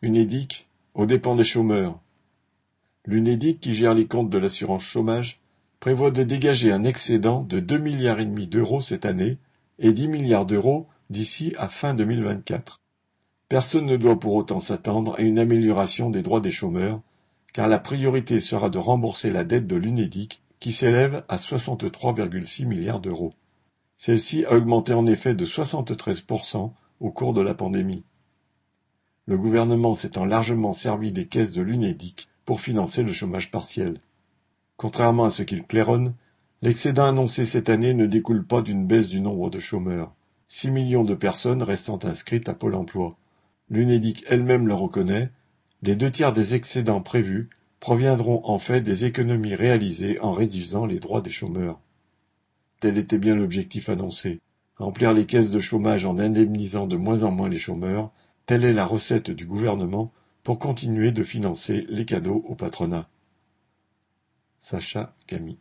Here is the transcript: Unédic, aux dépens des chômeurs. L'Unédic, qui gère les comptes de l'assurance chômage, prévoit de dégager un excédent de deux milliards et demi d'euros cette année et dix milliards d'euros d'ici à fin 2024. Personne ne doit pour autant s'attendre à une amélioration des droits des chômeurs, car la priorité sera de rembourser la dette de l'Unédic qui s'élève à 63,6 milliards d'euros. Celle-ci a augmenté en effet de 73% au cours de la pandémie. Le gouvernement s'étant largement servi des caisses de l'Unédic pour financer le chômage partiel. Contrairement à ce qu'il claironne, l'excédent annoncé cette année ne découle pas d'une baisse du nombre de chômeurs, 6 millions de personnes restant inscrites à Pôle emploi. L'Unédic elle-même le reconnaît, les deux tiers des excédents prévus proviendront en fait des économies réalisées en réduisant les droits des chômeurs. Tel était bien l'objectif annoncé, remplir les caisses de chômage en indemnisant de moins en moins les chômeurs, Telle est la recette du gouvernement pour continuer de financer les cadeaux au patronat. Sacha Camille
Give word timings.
Unédic, 0.00 0.68
aux 0.94 1.06
dépens 1.06 1.34
des 1.34 1.42
chômeurs. 1.42 1.98
L'Unédic, 3.04 3.58
qui 3.58 3.74
gère 3.74 3.94
les 3.94 4.06
comptes 4.06 4.30
de 4.30 4.38
l'assurance 4.38 4.84
chômage, 4.84 5.40
prévoit 5.80 6.12
de 6.12 6.22
dégager 6.22 6.70
un 6.70 6.84
excédent 6.84 7.42
de 7.42 7.58
deux 7.58 7.78
milliards 7.78 8.20
et 8.20 8.24
demi 8.24 8.46
d'euros 8.46 8.80
cette 8.80 9.04
année 9.04 9.38
et 9.80 9.92
dix 9.92 10.06
milliards 10.06 10.46
d'euros 10.46 10.86
d'ici 11.10 11.52
à 11.58 11.68
fin 11.68 11.94
2024. 11.94 12.80
Personne 13.48 13.86
ne 13.86 13.96
doit 13.96 14.20
pour 14.20 14.34
autant 14.34 14.60
s'attendre 14.60 15.16
à 15.18 15.22
une 15.22 15.40
amélioration 15.40 16.10
des 16.10 16.22
droits 16.22 16.40
des 16.40 16.52
chômeurs, 16.52 17.00
car 17.52 17.66
la 17.66 17.80
priorité 17.80 18.38
sera 18.38 18.70
de 18.70 18.78
rembourser 18.78 19.32
la 19.32 19.42
dette 19.42 19.66
de 19.66 19.74
l'Unédic 19.74 20.42
qui 20.60 20.72
s'élève 20.72 21.24
à 21.28 21.38
63,6 21.38 22.68
milliards 22.68 23.00
d'euros. 23.00 23.34
Celle-ci 23.96 24.44
a 24.44 24.52
augmenté 24.52 24.92
en 24.92 25.06
effet 25.06 25.34
de 25.34 25.44
73% 25.44 26.70
au 27.00 27.10
cours 27.10 27.32
de 27.32 27.40
la 27.40 27.54
pandémie. 27.54 28.04
Le 29.28 29.36
gouvernement 29.36 29.92
s'étant 29.92 30.24
largement 30.24 30.72
servi 30.72 31.12
des 31.12 31.26
caisses 31.26 31.52
de 31.52 31.60
l'Unédic 31.60 32.30
pour 32.46 32.62
financer 32.62 33.02
le 33.02 33.12
chômage 33.12 33.50
partiel. 33.50 33.98
Contrairement 34.78 35.24
à 35.26 35.30
ce 35.30 35.42
qu'il 35.42 35.64
claironne, 35.64 36.14
l'excédent 36.62 37.04
annoncé 37.04 37.44
cette 37.44 37.68
année 37.68 37.92
ne 37.92 38.06
découle 38.06 38.46
pas 38.46 38.62
d'une 38.62 38.86
baisse 38.86 39.06
du 39.06 39.20
nombre 39.20 39.50
de 39.50 39.58
chômeurs, 39.58 40.14
6 40.48 40.70
millions 40.70 41.04
de 41.04 41.14
personnes 41.14 41.62
restant 41.62 41.98
inscrites 42.04 42.48
à 42.48 42.54
Pôle 42.54 42.74
emploi. 42.74 43.18
L'Unédic 43.68 44.24
elle-même 44.28 44.66
le 44.66 44.72
reconnaît, 44.72 45.30
les 45.82 45.94
deux 45.94 46.10
tiers 46.10 46.32
des 46.32 46.54
excédents 46.54 47.02
prévus 47.02 47.50
proviendront 47.80 48.40
en 48.44 48.58
fait 48.58 48.80
des 48.80 49.04
économies 49.04 49.54
réalisées 49.54 50.18
en 50.22 50.32
réduisant 50.32 50.86
les 50.86 51.00
droits 51.00 51.20
des 51.20 51.28
chômeurs. 51.28 51.78
Tel 52.80 52.96
était 52.96 53.18
bien 53.18 53.34
l'objectif 53.34 53.90
annoncé, 53.90 54.40
remplir 54.76 55.12
les 55.12 55.26
caisses 55.26 55.50
de 55.50 55.60
chômage 55.60 56.06
en 56.06 56.18
indemnisant 56.18 56.86
de 56.86 56.96
moins 56.96 57.24
en 57.24 57.30
moins 57.30 57.50
les 57.50 57.58
chômeurs, 57.58 58.10
Telle 58.48 58.64
est 58.64 58.72
la 58.72 58.86
recette 58.86 59.30
du 59.30 59.44
gouvernement 59.44 60.10
pour 60.42 60.58
continuer 60.58 61.12
de 61.12 61.22
financer 61.22 61.84
les 61.90 62.06
cadeaux 62.06 62.42
au 62.48 62.54
patronat. 62.54 63.10
Sacha 64.58 65.14
Camille 65.26 65.56